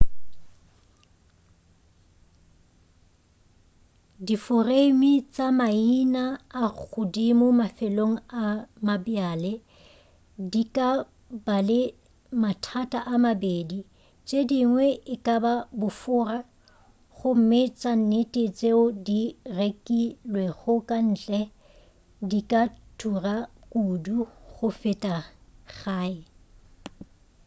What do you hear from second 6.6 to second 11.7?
a godimo mafelong a mabjale di ka ba